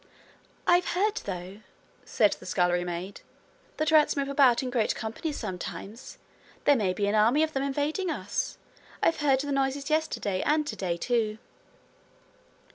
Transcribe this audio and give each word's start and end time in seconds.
'I've 0.65 0.85
heard, 0.93 1.17
though,' 1.25 1.59
said 2.05 2.33
the 2.33 2.47
scullery 2.47 2.83
maid, 2.83 3.21
'that 3.77 3.91
rats 3.91 4.17
move 4.17 4.29
about 4.29 4.63
in 4.63 4.71
great 4.71 4.95
companies 4.95 5.37
sometimes. 5.37 6.17
There 6.65 6.75
may 6.75 6.91
be 6.91 7.05
an 7.05 7.13
army 7.13 7.43
of 7.43 7.53
them 7.53 7.61
invading 7.61 8.09
us. 8.09 8.57
I've 9.03 9.17
heard 9.19 9.41
the 9.41 9.51
noises 9.51 9.91
yesterday 9.91 10.41
and 10.43 10.65
today 10.65 10.97
too.' 10.97 11.37